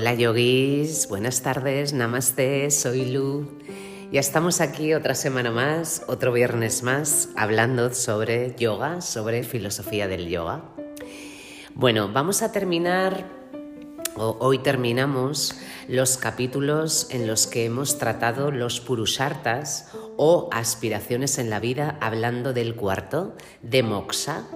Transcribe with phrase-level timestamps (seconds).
[0.00, 3.58] Hola yogis, buenas tardes, namaste, soy Lu.
[4.10, 10.30] Ya estamos aquí otra semana más, otro viernes más, hablando sobre yoga, sobre filosofía del
[10.30, 10.62] yoga.
[11.74, 13.26] Bueno, vamos a terminar,
[14.16, 21.50] o hoy terminamos, los capítulos en los que hemos tratado los purushartas o aspiraciones en
[21.50, 24.46] la vida, hablando del cuarto, de moksha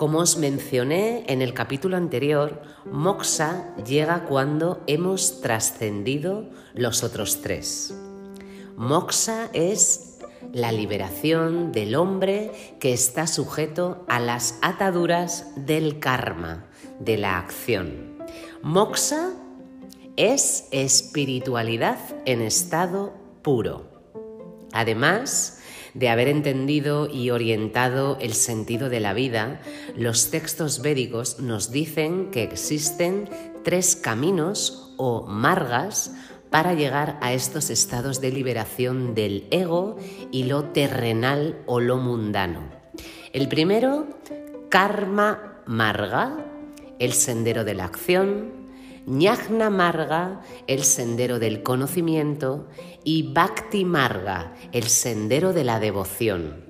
[0.00, 7.94] como os mencioné en el capítulo anterior, moksha llega cuando hemos trascendido los otros tres.
[8.78, 10.16] Moksha es
[10.54, 12.50] la liberación del hombre
[12.80, 16.64] que está sujeto a las ataduras del karma,
[16.98, 18.16] de la acción.
[18.62, 19.34] Moksha
[20.16, 23.84] es espiritualidad en estado puro.
[24.72, 25.59] Además,
[25.94, 29.60] de haber entendido y orientado el sentido de la vida,
[29.96, 33.28] los textos védicos nos dicen que existen
[33.64, 36.12] tres caminos o margas
[36.50, 39.96] para llegar a estos estados de liberación del ego
[40.30, 42.68] y lo terrenal o lo mundano.
[43.32, 44.08] El primero,
[44.68, 46.44] karma marga,
[46.98, 48.60] el sendero de la acción,
[49.06, 52.68] Ñajna Marga, el sendero del conocimiento,
[53.04, 56.64] y Bhakti Marga, el sendero de la devoción.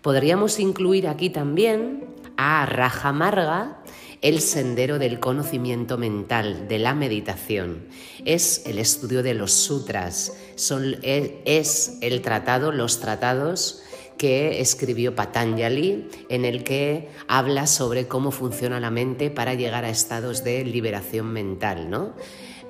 [0.00, 2.04] Podríamos incluir aquí también
[2.36, 3.82] a Raja Marga,
[4.20, 7.88] el sendero del conocimiento mental, de la meditación.
[8.24, 13.82] Es el estudio de los sutras, son, es el tratado, los tratados
[14.18, 19.90] que escribió Patanjali, en el que habla sobre cómo funciona la mente para llegar a
[19.90, 22.14] estados de liberación mental, ¿no?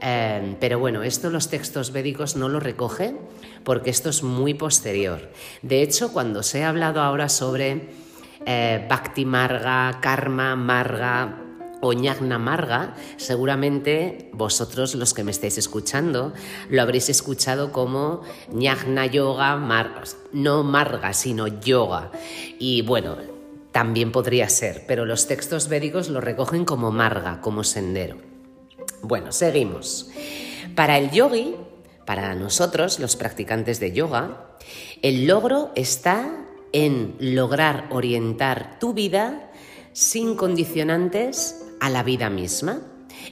[0.01, 3.19] Em, pero bueno, esto los textos védicos no lo recogen
[3.63, 5.31] porque esto es muy posterior.
[5.63, 7.91] De hecho, cuando se ha hablado ahora sobre
[8.45, 11.42] eh, Bhakti Marga, Karma Marga,
[11.85, 16.33] o ñagna marga, seguramente vosotros los que me estáis escuchando
[16.71, 18.23] lo habréis escuchado como
[18.53, 19.57] ñagna yoga,
[20.33, 22.13] no marga, sino yoga.
[22.61, 23.17] Y bueno,
[23.73, 28.17] también podría ser, pero los textos védicos lo recogen como marga, como sendero.
[29.03, 30.09] Bueno, seguimos.
[30.77, 31.57] Para el yogi,
[32.07, 34.57] para nosotros, los practicantes de yoga,
[35.03, 39.51] el logro está en lograr orientar tu vida
[39.93, 42.79] sin condicionantes a la vida misma.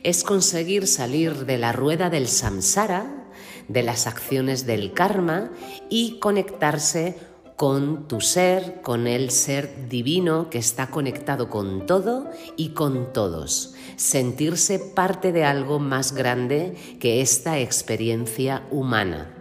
[0.03, 3.29] Es conseguir salir de la rueda del samsara,
[3.69, 5.53] de las acciones del karma
[5.89, 7.17] y conectarse
[7.55, 13.75] con tu ser, con el ser divino que está conectado con todo y con todos.
[13.95, 19.33] Sentirse parte de algo más grande que esta experiencia humana.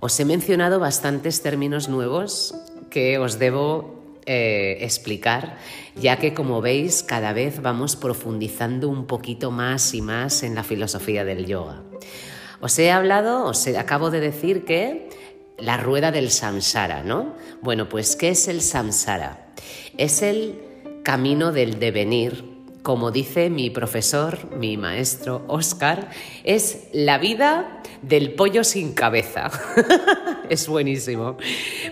[0.00, 2.54] Os he mencionado bastantes términos nuevos
[2.88, 3.93] que os debo
[4.26, 5.58] eh, explicar,
[5.96, 10.64] ya que como veis cada vez vamos profundizando un poquito más y más en la
[10.64, 11.82] filosofía del yoga.
[12.60, 15.10] Os he hablado, os acabo de decir que
[15.58, 17.34] la rueda del samsara, ¿no?
[17.60, 19.52] Bueno, pues ¿qué es el samsara?
[19.98, 20.60] Es el
[21.02, 22.53] camino del devenir
[22.84, 26.10] como dice mi profesor, mi maestro Oscar,
[26.44, 29.50] es la vida del pollo sin cabeza.
[30.50, 31.38] es buenísimo.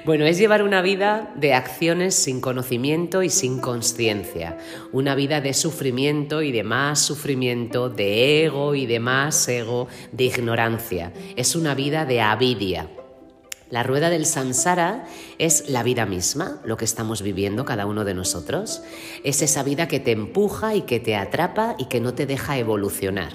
[0.04, 4.58] Bueno, es llevar una vida de acciones sin conocimiento y sin conciencia,
[4.92, 10.24] una vida de sufrimiento y de más sufrimiento, de ego y de más ego, de
[10.24, 11.14] ignorancia.
[11.36, 12.86] Es una vida de avidia.
[13.72, 15.06] La rueda del samsara
[15.38, 18.82] es la vida misma, lo que estamos viviendo cada uno de nosotros.
[19.24, 22.58] Es esa vida que te empuja y que te atrapa y que no te deja
[22.58, 23.32] evolucionar.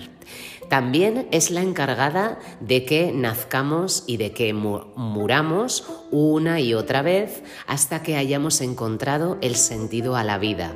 [0.69, 7.41] También es la encargada de que nazcamos y de que muramos una y otra vez
[7.65, 10.75] hasta que hayamos encontrado el sentido a la vida.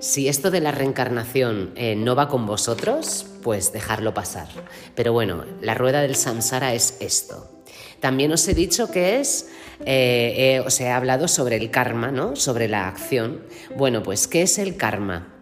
[0.00, 4.48] Si esto de la reencarnación eh, no va con vosotros, pues dejarlo pasar.
[4.94, 7.61] Pero bueno, la rueda del samsara es esto.
[8.02, 9.48] También os he dicho que es,
[9.86, 12.34] eh, eh, os he hablado sobre el karma, ¿no?
[12.34, 13.44] Sobre la acción.
[13.76, 15.32] Bueno, pues, ¿qué es el karma?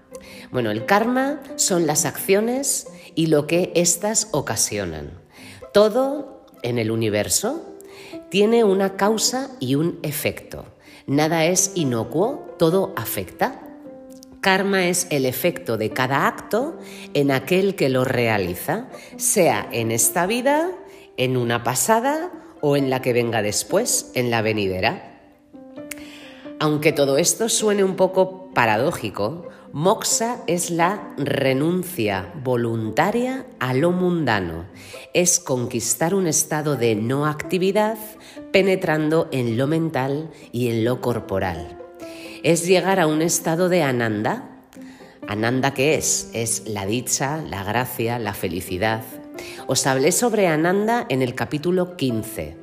[0.51, 5.23] Bueno, el karma son las acciones y lo que éstas ocasionan.
[5.73, 7.65] Todo en el universo
[8.29, 10.67] tiene una causa y un efecto.
[11.07, 13.63] Nada es inocuo, todo afecta.
[14.43, 16.79] Karma es el efecto de cada acto
[17.15, 20.71] en aquel que lo realiza, sea en esta vida,
[21.17, 22.31] en una pasada
[22.61, 25.11] o en la que venga después, en la venidera.
[26.59, 34.67] Aunque todo esto suene un poco paradójico, moksha es la renuncia voluntaria a lo mundano,
[35.15, 37.97] es conquistar un estado de no actividad
[38.53, 41.79] penetrando en lo mental y en lo corporal.
[42.43, 44.63] Es llegar a un estado de ananda.
[45.29, 46.31] Ananda, ¿qué es?
[46.35, 49.03] Es la dicha, la gracia, la felicidad.
[49.71, 52.57] Os hablé sobre Ananda en el capítulo 15,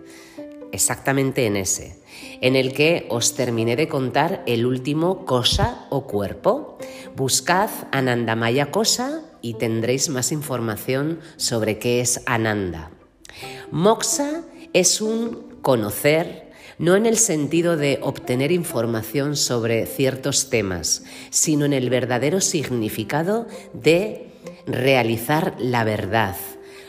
[0.74, 2.02] exactamente en ese,
[2.42, 6.78] en el que os terminé de contar el último cosa o cuerpo.
[7.16, 12.92] Buscad Anandamaya cosa y tendréis más información sobre qué es Ananda.
[13.72, 14.42] Moksha
[14.74, 21.72] es un conocer, no en el sentido de obtener información sobre ciertos temas, sino en
[21.72, 24.28] el verdadero significado de
[24.66, 26.36] realizar la verdad,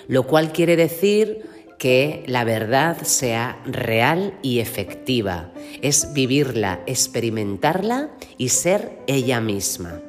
[0.09, 1.47] lo cual quiere decir
[1.79, 10.01] que la verdad sea real y efectiva, es vivirla, experimentarla y ser ella misma.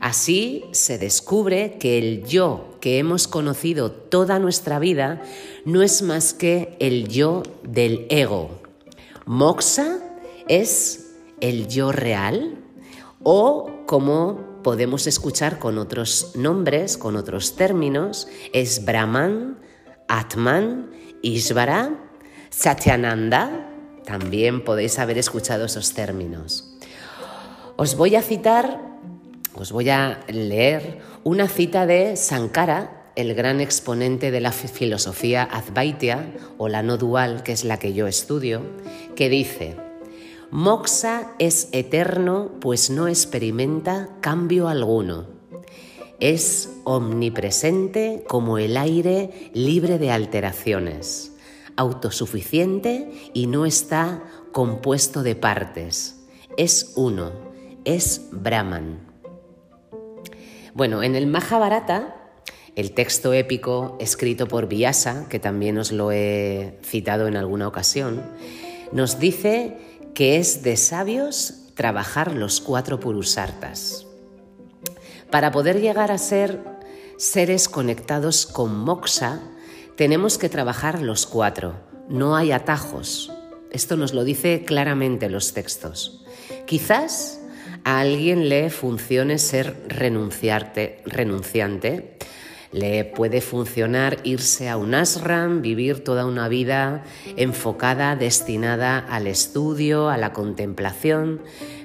[0.00, 5.22] Así se descubre que el yo que hemos conocido toda nuestra vida
[5.64, 8.62] no es más que el yo del ego.
[9.26, 10.00] Moxa
[10.48, 12.58] es el yo real
[13.22, 19.58] o como podemos escuchar con otros nombres, con otros términos, es Brahman,
[20.08, 20.90] Atman,
[21.22, 22.10] Ishvara,
[22.50, 23.68] Satyananda.
[24.04, 26.76] También podéis haber escuchado esos términos.
[27.76, 28.92] Os voy a citar
[29.54, 36.24] os voy a leer una cita de Sankara, el gran exponente de la filosofía Advaita
[36.56, 38.62] o la no dual, que es la que yo estudio,
[39.14, 39.76] que dice,
[40.52, 45.28] Moxa es eterno pues no experimenta cambio alguno.
[46.20, 51.32] Es omnipresente como el aire libre de alteraciones,
[51.76, 56.20] autosuficiente y no está compuesto de partes.
[56.58, 57.32] Es uno,
[57.86, 59.00] es Brahman.
[60.74, 62.34] Bueno, en el Mahabharata,
[62.76, 68.20] el texto épico escrito por Vyasa, que también os lo he citado en alguna ocasión,
[68.92, 69.78] nos dice
[70.14, 74.06] que es de sabios trabajar los cuatro purusartas.
[75.30, 76.60] Para poder llegar a ser
[77.16, 79.40] seres conectados con moksha,
[79.96, 81.74] tenemos que trabajar los cuatro.
[82.08, 83.32] No hay atajos.
[83.70, 86.24] Esto nos lo dice claramente los textos.
[86.66, 87.40] Quizás
[87.84, 92.18] a alguien le funcione ser renunciarte, renunciante.
[92.72, 97.04] Le puede funcionar irse a un ashram, vivir toda una vida
[97.36, 101.42] enfocada, destinada al estudio, a la contemplación,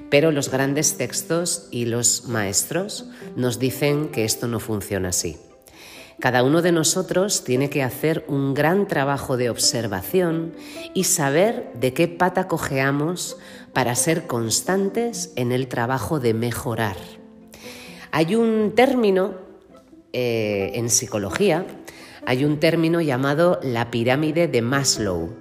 [0.08, 3.04] pero los grandes textos y los maestros
[3.36, 5.36] nos dicen que esto no funciona así.
[6.20, 10.52] Cada uno de nosotros tiene que hacer un gran trabajo de observación
[10.92, 13.36] y saber de qué pata cojeamos
[13.72, 16.96] para ser constantes en el trabajo de mejorar.
[18.10, 19.47] Hay un término
[20.12, 21.66] eh, en psicología,
[22.26, 25.34] hay un término llamado la pirámide de Maslow.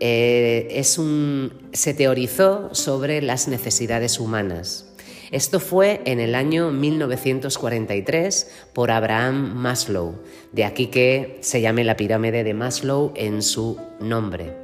[0.00, 4.88] Eh, es un, se teorizó sobre las necesidades humanas.
[5.30, 10.14] Esto fue en el año 1943 por Abraham Maslow,
[10.52, 14.56] de aquí que se llame la pirámide de Maslow en su nombre.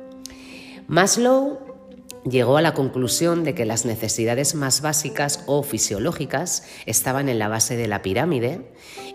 [0.87, 1.59] Maslow
[2.25, 7.49] llegó a la conclusión de que las necesidades más básicas o fisiológicas estaban en la
[7.49, 8.61] base de la pirámide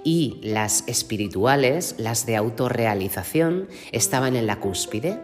[0.04, 5.20] y las espirituales, las de autorrealización, estaban en la cúspide.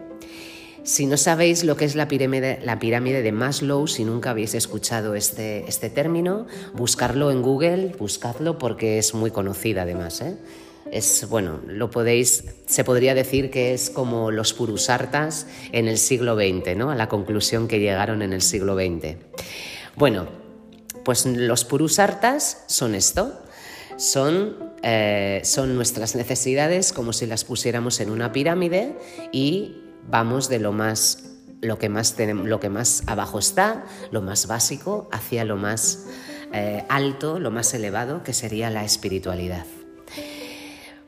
[0.82, 5.64] Si no sabéis lo que es la pirámide, de Maslow, si nunca habéis escuchado este,
[5.66, 10.20] este término, buscarlo en Google, buscadlo porque es muy conocida además.
[10.20, 10.36] ¿eh?
[10.92, 16.36] Es, bueno, lo podéis, se podría decir que es como los purusartas en el siglo
[16.36, 16.92] XX, ¿no?
[16.92, 19.16] A la conclusión que llegaron en el siglo XX.
[19.96, 20.28] Bueno,
[21.04, 23.42] pues los purusartas son esto,
[23.96, 28.96] son, eh, son nuestras necesidades como si las pusiéramos en una pirámide
[29.32, 34.46] y vamos de lo más lo que más, lo que más abajo está, lo más
[34.46, 36.06] básico, hacia lo más
[36.52, 39.64] eh, alto, lo más elevado, que sería la espiritualidad.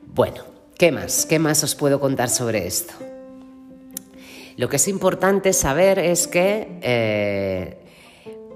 [0.07, 0.43] Bueno,
[0.77, 1.25] ¿qué más?
[1.25, 2.93] ¿Qué más os puedo contar sobre esto?
[4.57, 7.77] Lo que es importante saber es que eh,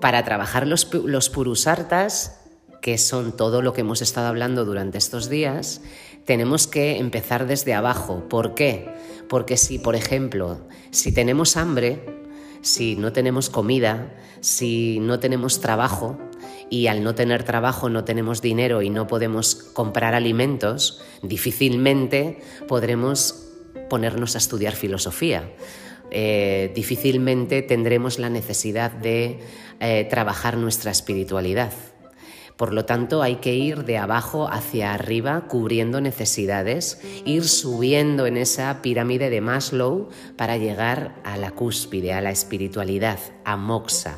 [0.01, 2.42] para trabajar los, los purusartas,
[2.83, 5.79] que son todo lo que hemos estado hablando durante estos días,
[6.25, 8.27] tenemos que empezar desde abajo.
[8.27, 8.89] ¿Por qué?
[9.29, 10.59] Porque si, por ejemplo,
[10.91, 12.03] si tenemos hambre,
[12.61, 16.17] si no tenemos comida, si no tenemos trabajo
[16.69, 23.45] y al no tener trabajo no tenemos dinero y no podemos comprar alimentos, difícilmente podremos
[23.89, 25.49] ponernos a estudiar filosofía.
[26.11, 29.39] Eh, difícilmente tendremos la necesidad de
[29.79, 31.71] eh, trabajar nuestra espiritualidad.
[32.57, 38.37] Por lo tanto, hay que ir de abajo hacia arriba cubriendo necesidades, ir subiendo en
[38.37, 44.17] esa pirámide de Maslow para llegar a la cúspide, a la espiritualidad, a Moksha.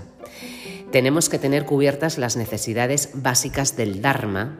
[0.91, 4.59] tenemos que tener cubiertas las necesidades básicas del Dharma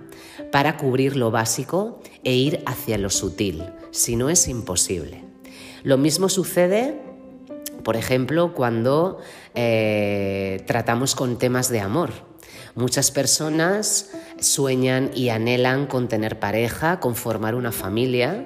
[0.52, 5.24] para cubrir lo básico e ir hacia lo sutil, si no es imposible.
[5.84, 7.00] Lo mismo sucede,
[7.84, 9.20] por ejemplo, cuando
[9.54, 12.12] eh, tratamos con temas de amor.
[12.76, 18.46] Muchas personas sueñan y anhelan con tener pareja, con formar una familia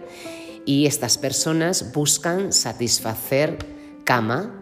[0.66, 3.58] y estas personas buscan satisfacer
[4.04, 4.56] cama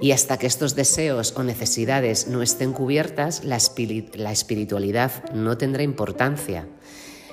[0.00, 6.66] y hasta que estos deseos o necesidades no estén cubiertas, la, espiritualidad no tendrá importancia.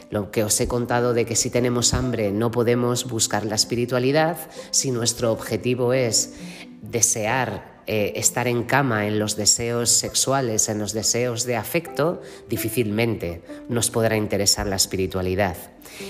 [0.10, 4.38] Lo que os he contado de que si tenemos hambre no podemos buscar la espiritualidad,
[4.72, 6.34] si nuestro objetivo es
[6.82, 13.42] desear eh, estar en cama en los deseos sexuales, en los deseos de afecto, difícilmente
[13.70, 15.56] nos podrá interesar la espiritualidad.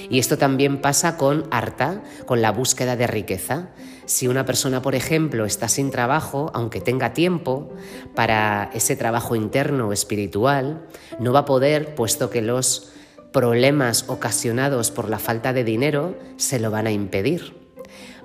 [0.10, 3.70] Y esto también pasa con harta, con la búsqueda de riqueza.
[4.06, 7.72] Si una persona, por ejemplo, está sin trabajo, aunque tenga tiempo
[8.16, 10.88] para ese trabajo interno o espiritual,
[11.20, 12.92] no va a poder, puesto que los
[13.32, 17.67] problemas ocasionados por la falta de dinero se lo van a impedir.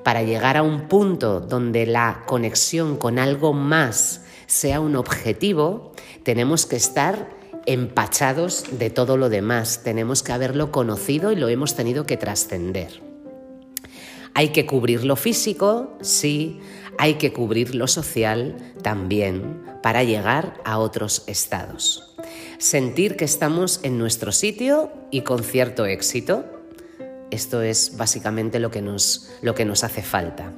[0.04, 5.92] Para llegar a un punto donde la conexión con algo más sea un objetivo,
[6.24, 7.30] tenemos que estar
[7.66, 13.00] empachados de todo lo demás, tenemos que haberlo conocido y lo hemos tenido que trascender.
[14.34, 16.60] Hay que cubrir lo físico, sí,
[16.98, 22.16] hay que cubrir lo social también para llegar a otros estados.
[22.58, 26.44] Sentir que estamos en nuestro sitio y con cierto éxito.
[27.32, 30.52] Esto es básicamente lo que nos, lo que nos hace falta.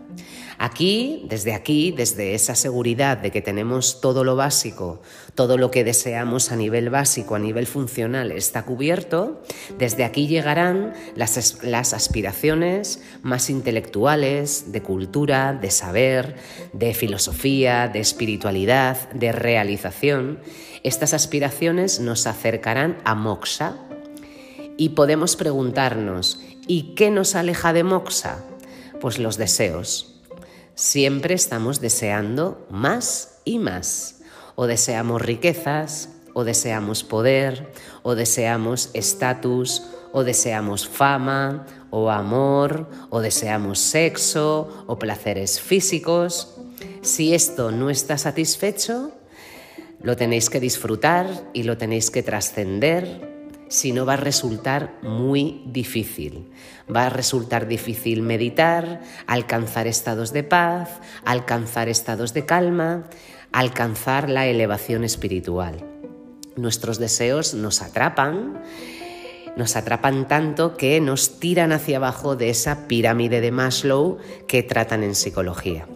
[0.59, 5.01] Aquí, desde aquí, desde esa seguridad de que tenemos todo lo básico,
[5.37, 9.41] todo lo que deseamos a nivel básico, a nivel funcional, está cubierto,
[9.79, 16.35] desde aquí llegarán las, las aspiraciones más intelectuales, de cultura, de saber,
[16.73, 20.41] de filosofía, de espiritualidad, de realización.
[20.83, 23.77] Estas aspiraciones nos acercarán a moksha
[24.77, 28.39] y podemos preguntarnos, ¿y qué nos aleja de moksha?
[29.01, 30.15] Pues los deseos
[30.75, 34.23] Siempre estamos deseando más y más.
[34.57, 43.21] O deseamos riquezas, o deseamos poder, o deseamos estatus, o deseamos fama, o amor, o
[43.21, 46.57] deseamos sexo, o placeres físicos.
[47.03, 49.13] Si esto no está satisfecho,
[50.03, 53.34] lo tenéis que disfrutar y lo tenéis que trascender
[53.69, 56.51] si no va a resultar muy difícil.
[56.95, 63.05] Va a resultar difícil meditar, alcanzar estados de paz, alcanzar estados de calma,
[63.53, 65.85] alcanzar la elevación espiritual.
[66.57, 68.63] Nuestros deseos nos atrapan,
[69.57, 75.03] nos atrapan tanto que nos tiran hacia abajo de esa pirámide de Maslow que tratan
[75.03, 75.87] en psicología.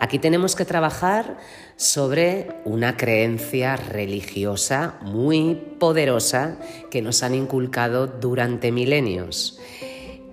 [0.00, 1.38] Aquí tenemos que trabajar
[1.76, 6.58] sobre una creencia religiosa muy poderosa
[6.90, 9.58] que nos han inculcado durante milenios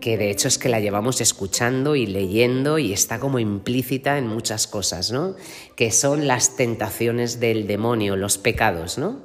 [0.05, 4.27] que de hecho es que la llevamos escuchando y leyendo y está como implícita en
[4.27, 5.35] muchas cosas, ¿no?
[5.75, 9.21] Que son las tentaciones del demonio, los pecados, ¿no?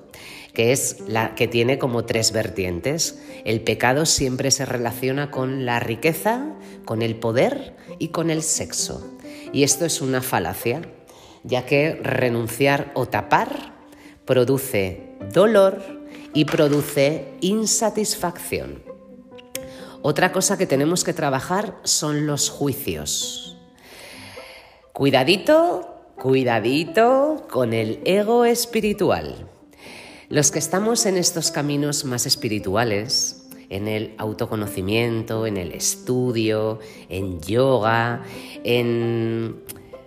[0.55, 3.21] Que es la que tiene como tres vertientes.
[3.45, 6.55] El pecado siempre se relaciona con la riqueza,
[6.87, 9.07] con el poder y con el sexo.
[9.53, 10.83] Y esto es una falacia,
[11.43, 13.75] ya que renunciar o tapar
[14.25, 15.83] produce dolor
[16.35, 18.83] y produce insatisfacción.
[20.03, 23.59] Otra cosa que tenemos que trabajar son los juicios.
[24.93, 29.49] Cuidadito, cuidadito con el ego espiritual.
[30.29, 33.40] Los que estamos en estos caminos más espirituales,
[33.71, 38.25] en el autoconocimiento, en el estudio, en yoga,
[38.65, 39.63] en...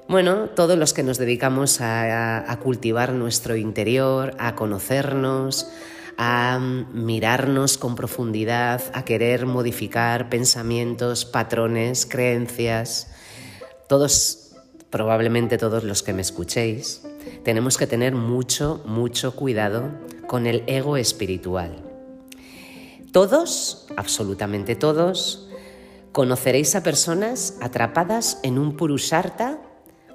[0.10, 5.72] Bueno, todos los que nos dedicamos a, cultivar nuestro interior, a conocernos,
[6.17, 13.12] a mirarnos con profundidad, a querer modificar pensamientos, patrones, creencias.
[13.88, 14.51] Todos,
[14.89, 17.01] probablemente todos los que me escuchéis,
[17.43, 19.89] tenemos que tener mucho, mucho cuidado
[20.27, 21.92] con el ego espiritual.
[23.13, 25.48] Todos, absolutamente todos,
[26.12, 29.62] conoceréis a personas atrapadas en un purusharta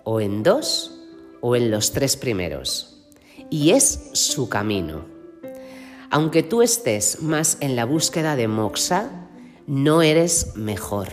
[0.03, 0.99] o en dos
[1.41, 3.07] o en los tres primeros.
[3.51, 5.05] Y es su camino.
[6.11, 9.09] Aunque tú estés más en la búsqueda de moksha,
[9.69, 11.07] no eres mejor.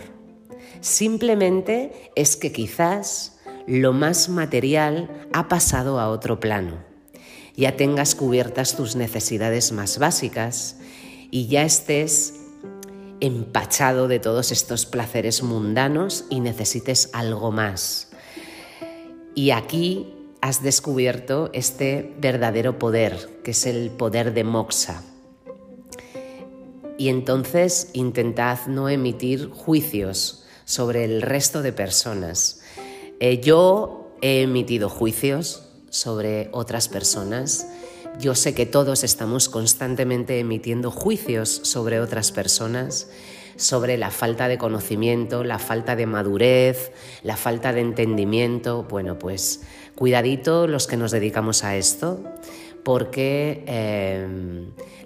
[0.80, 3.38] Simplemente es que quizás
[3.68, 6.84] lo más material ha pasado a otro plano.
[7.54, 10.78] Ya tengas cubiertas tus necesidades más básicas
[11.30, 12.34] y ya estés
[13.20, 18.08] empachado de todos estos placeres mundanos y necesites algo más.
[19.34, 25.02] Y aquí has descubierto este verdadero poder, que es el poder de moxa.
[26.98, 32.60] Y entonces intentad no emitir juicios sobre el resto de personas.
[33.20, 37.66] Eh, yo he emitido juicios sobre otras personas.
[38.18, 43.08] Yo sé que todos estamos constantemente emitiendo juicios sobre otras personas,
[43.56, 46.92] sobre la falta de conocimiento, la falta de madurez,
[47.22, 48.86] la falta de entendimiento.
[48.88, 49.62] Bueno, pues
[49.94, 52.24] cuidadito los que nos dedicamos a esto,
[52.84, 54.26] porque eh,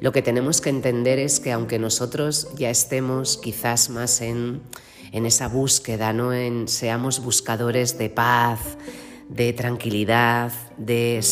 [0.00, 4.62] lo que tenemos que entender es que aunque nosotros ya estemos quizás más en
[5.12, 6.33] en esa búsqueda, ¿no?
[6.33, 8.61] en seamos buscadores de paz,
[9.31, 11.25] de tranquilidad, de,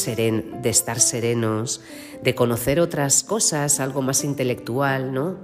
[0.62, 1.81] de estar serenos,
[2.23, 5.37] de conocer otras cosas, algo más intelectual, ¿no?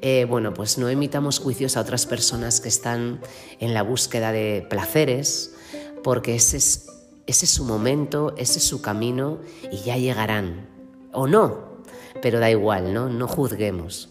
[0.00, 3.20] Eh, bueno, pues no emitamos juicios a otras personas que están
[3.58, 5.54] en la búsqueda de placeres,
[6.02, 6.86] porque ese es,
[7.26, 9.40] ese es su momento, ese es su camino
[9.72, 10.68] y ya llegarán.
[11.12, 11.82] O no,
[12.22, 13.08] pero da igual, ¿no?
[13.08, 14.10] No juzguemos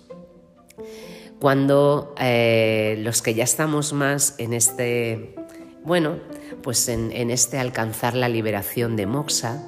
[1.43, 5.35] cuando eh, los que ya estamos más en este,
[5.83, 6.17] bueno,
[6.61, 9.63] pues en, este alcanzar la liberación de Moxa,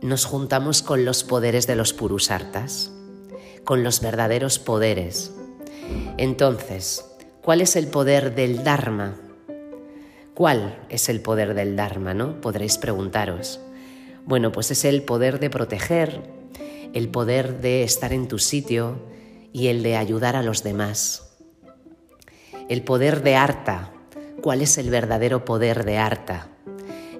[0.00, 2.92] nos juntamos con los poderes de los Purusartas,
[3.64, 5.32] con los verdaderos poderes.
[6.16, 7.04] Entonces,
[7.42, 9.16] ¿cuál es el poder del Dharma?
[10.34, 12.40] ¿Cuál es el poder del Dharma, no?
[12.40, 13.60] Podréis preguntaros.
[14.24, 16.22] Bueno, pues es el poder de proteger,
[16.92, 18.98] el poder de estar en tu sitio,
[19.52, 21.36] y el de ayudar a los demás.
[22.68, 23.92] El poder de Arta.
[24.48, 26.48] ¿Cuál es el verdadero poder de Arta?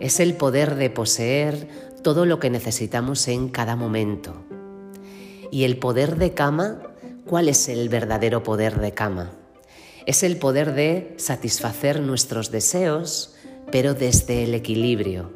[0.00, 1.68] Es el poder de poseer
[2.02, 4.46] todo lo que necesitamos en cada momento.
[5.50, 6.80] Y el poder de Kama,
[7.26, 9.32] ¿cuál es el verdadero poder de Kama?
[10.06, 13.34] Es el poder de satisfacer nuestros deseos,
[13.70, 15.30] pero desde el equilibrio.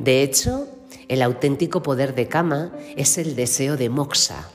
[0.00, 0.66] De hecho,
[1.06, 4.48] el auténtico poder de Kama es el deseo de moksha,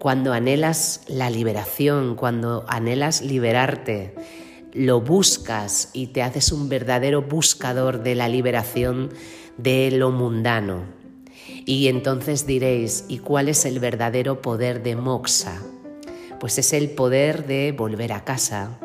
[0.00, 4.16] cuando anhelas la liberación, cuando anhelas liberarte,
[4.72, 9.10] lo buscas y te haces un verdadero buscador de la liberación
[9.56, 10.84] de lo mundano.
[11.66, 15.62] Y entonces diréis, ¿y cuál es el verdadero poder de Moxa?
[16.38, 18.78] Pues es el poder de volver a casa,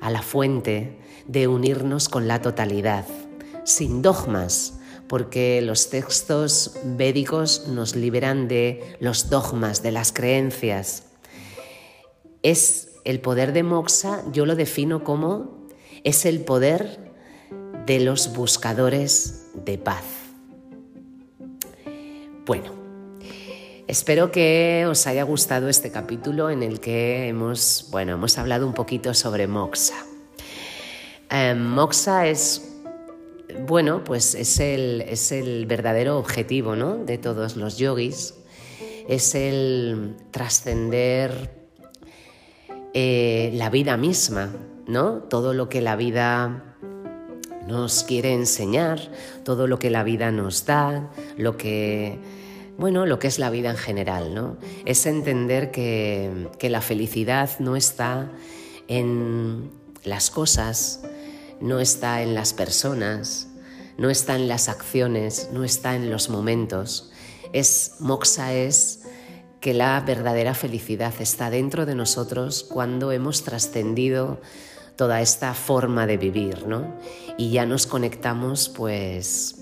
[0.00, 3.06] a la fuente, de unirnos con la totalidad,
[3.64, 4.74] sin dogmas,
[5.08, 11.04] porque los textos védicos nos liberan de los dogmas, de las creencias.
[12.42, 15.66] Es el poder de Moxa, yo lo defino como
[16.04, 17.12] es el poder
[17.86, 20.04] de los buscadores de paz.
[22.46, 22.72] Bueno,
[23.86, 28.74] espero que os haya gustado este capítulo en el que hemos, bueno, hemos hablado un
[28.74, 30.04] poquito sobre Moxa.
[31.30, 32.70] Eh, Moxa es
[33.66, 38.34] bueno, pues es el, verdadero objetivo de todos los yogis,
[39.08, 41.59] es el trascender
[42.94, 44.50] eh, la vida misma,
[44.86, 45.22] ¿no?
[45.22, 46.76] Todo lo que la vida
[47.66, 49.00] nos quiere enseñar,
[49.44, 52.18] todo lo que la vida nos da, lo que,
[52.78, 54.56] bueno, lo que es la vida en general, ¿no?
[54.84, 58.30] Es entender que, que la felicidad no está
[58.88, 59.70] en
[60.02, 61.02] las cosas,
[61.60, 63.48] no está en las personas,
[63.98, 67.12] no está en las acciones, no está en los momentos.
[67.52, 68.99] Es moxa es
[69.60, 74.40] que la verdadera felicidad está dentro de nosotros cuando hemos trascendido
[74.96, 76.94] toda esta forma de vivir, ¿no?
[77.36, 79.56] Y ya nos conectamos pues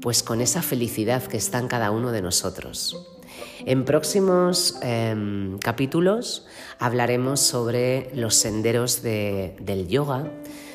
[0.00, 2.96] pues con esa felicidad que está en cada uno de nosotros.
[3.66, 6.46] En próximos em, capítulos
[6.78, 10.30] hablaremos sobre los senderos del yoga,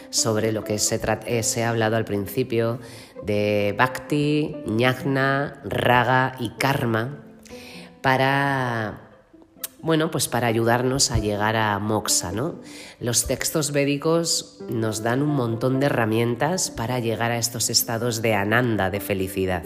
[0.09, 2.79] sobre lo que se, eh, se ha hablado al principio
[3.23, 7.24] de Bhakti, Jnana, Raga y Karma
[8.05, 9.01] para
[9.81, 12.59] bueno, pues para ayudarnos a llegar a Moksha, ¿no?
[12.99, 18.35] Los textos védicos nos dan un montón de herramientas para llegar a estos estados de
[18.35, 19.63] ananda, de felicidad.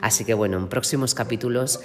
[0.00, 1.80] Así que bueno, en próximos capítulos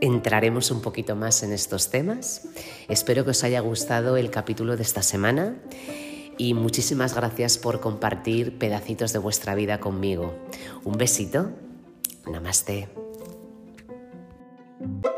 [0.00, 2.48] entraremos un poquito más en estos temas.
[2.88, 5.56] Espero que os haya gustado el capítulo de esta semana
[6.38, 10.34] y muchísimas gracias por compartir pedacitos de vuestra vida conmigo.
[10.84, 11.50] Un besito.
[12.26, 13.01] Namaste.
[14.82, 15.11] Bye.